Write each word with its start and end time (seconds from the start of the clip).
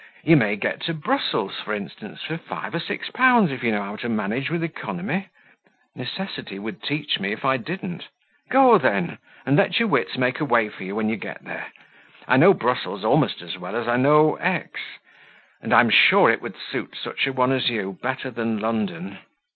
You 0.23 0.35
may 0.35 0.55
get 0.55 0.79
to 0.85 0.95
Brussels, 0.95 1.59
for 1.63 1.75
instance, 1.75 2.23
for 2.23 2.35
five 2.35 2.73
or 2.73 2.79
six 2.79 3.11
pounds, 3.11 3.51
if 3.51 3.61
you 3.61 3.69
know 3.71 3.83
how 3.83 3.97
to 3.97 4.09
manage 4.09 4.49
with 4.49 4.63
economy." 4.63 5.27
"Necessity 5.95 6.57
would 6.57 6.81
teach 6.81 7.19
me 7.19 7.33
if 7.33 7.45
I 7.45 7.57
didn't." 7.57 8.07
"Go, 8.49 8.79
then, 8.79 9.19
and 9.45 9.55
let 9.57 9.77
your 9.77 9.87
wits 9.87 10.17
make 10.17 10.39
a 10.39 10.43
way 10.45 10.69
for 10.69 10.83
you 10.83 10.95
when 10.95 11.07
you 11.07 11.17
get 11.17 11.43
there. 11.43 11.67
I 12.27 12.37
know 12.37 12.55
Brussels 12.55 13.05
almost 13.05 13.43
as 13.43 13.59
well 13.59 13.75
as 13.75 13.87
I 13.87 13.97
know 13.97 14.37
X, 14.37 14.79
and 15.61 15.71
I 15.71 15.81
am 15.81 15.91
sure 15.91 16.31
it 16.31 16.41
would 16.41 16.55
suit 16.57 16.95
such 16.99 17.27
a 17.27 17.33
one 17.33 17.51
as 17.51 17.69
you 17.69 17.99
better 18.01 18.31
than 18.31 18.57
London." 18.57 19.19